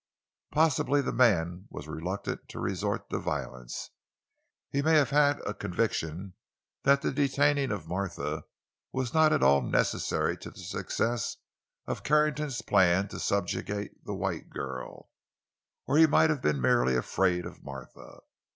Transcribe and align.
Possibly 0.51 1.03
the 1.03 1.11
man 1.13 1.67
was 1.69 1.87
reluctant 1.87 2.49
to 2.49 2.59
resort 2.59 3.07
to 3.11 3.19
violence; 3.19 3.91
he 4.71 4.81
may 4.81 4.95
have 4.95 5.11
had 5.11 5.39
a 5.45 5.53
conviction 5.53 6.33
that 6.81 7.03
the 7.03 7.11
detaining 7.11 7.69
of 7.71 7.87
Martha 7.87 8.45
was 8.91 9.13
not 9.13 9.31
at 9.31 9.43
all 9.43 9.61
necessary 9.61 10.35
to 10.37 10.49
the 10.49 10.59
success 10.61 11.37
of 11.85 12.01
Carrington's 12.01 12.63
plan 12.63 13.09
to 13.09 13.19
subjugate 13.19 14.03
the 14.03 14.15
white 14.15 14.49
girl, 14.49 15.11
or 15.85 15.99
he 15.99 16.07
might 16.07 16.31
have 16.31 16.41
been 16.41 16.59
merely 16.59 16.95
afraid 16.95 17.45
of 17.45 17.63
Martha. 17.63 18.21